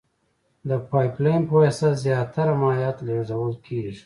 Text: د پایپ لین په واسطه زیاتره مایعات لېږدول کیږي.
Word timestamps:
د 0.69 0.71
پایپ 0.89 1.13
لین 1.23 1.41
په 1.49 1.53
واسطه 1.59 1.89
زیاتره 2.03 2.53
مایعات 2.61 2.97
لېږدول 3.07 3.53
کیږي. 3.65 3.93